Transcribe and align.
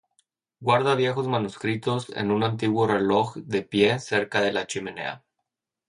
Guarda 0.61 0.95
viejos 0.95 1.27
manuscritos 1.27 2.09
en 2.17 2.31
un 2.31 2.41
antiguo 2.43 2.87
reloj 2.87 3.35
de 3.35 3.61
pie 3.61 3.99
cerca 3.99 4.41
de 4.41 4.51
la 4.51 4.65
chimenea. 4.65 5.23